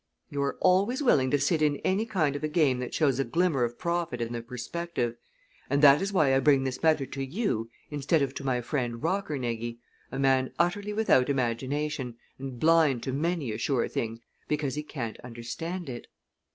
[0.31, 3.23] You are always willing to sit in any kind of a game that shows a
[3.23, 5.15] glimmer of profit in the perspective,
[5.69, 8.95] and that is why I bring this matter to you instead of to my friend
[9.03, 9.77] Rockernegie,
[10.11, 15.19] a man utterly without imagination and blind to many a sure thing because he can't
[15.19, 16.07] understand it."